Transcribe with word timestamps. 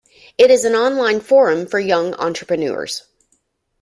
It 0.35 0.49
is 0.49 0.65
an 0.65 0.73
online 0.73 1.19
forum 1.21 1.67
for 1.67 1.77
young 1.79 2.15
entrepreneurs. 2.15 3.03